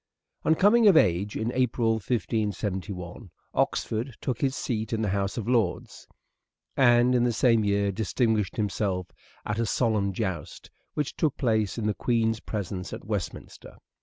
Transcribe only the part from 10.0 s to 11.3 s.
joust which